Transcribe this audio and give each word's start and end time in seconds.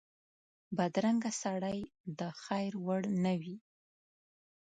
بدرنګه 0.77 1.31
سړی 1.43 1.79
د 2.19 2.21
خیر 2.43 2.73
وړ 2.85 3.01
نه 3.23 3.33
وي 3.41 3.57